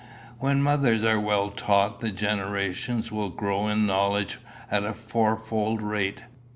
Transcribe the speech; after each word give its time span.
When 0.39 0.57
the 0.57 0.63
mothers 0.63 1.03
are 1.03 1.19
well 1.19 1.51
taught 1.51 1.99
the 1.99 2.09
generations 2.09 3.11
will 3.11 3.29
grow 3.29 3.67
in 3.67 3.85
knowledge 3.85 4.39
at 4.71 4.83
a 4.83 4.95
fourfold 4.95 5.83
rate. 5.83 6.21